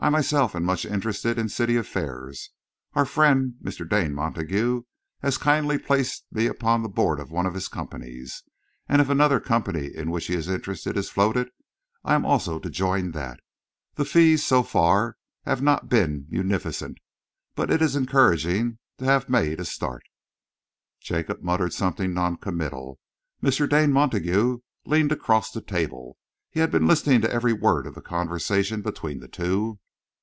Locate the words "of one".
7.18-7.46